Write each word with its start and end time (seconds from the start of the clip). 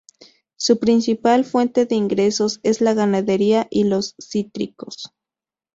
Su 0.57 0.79
principal 0.79 1.45
fuente 1.45 1.85
de 1.85 1.93
ingresos 1.93 2.59
es 2.63 2.81
la 2.81 2.95
ganadería 2.95 3.67
y 3.69 3.83
los 3.83 4.15
cítricos. 4.19 5.13